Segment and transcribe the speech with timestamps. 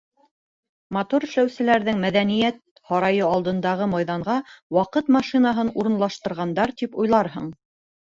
[0.95, 2.57] Мотор эшләүселәрҙең мәҙәниәт
[2.91, 4.37] һарайы алдындағы майҙанға
[4.79, 7.53] ваҡыт машинаһын урынлаштырғандар тип уйларһың.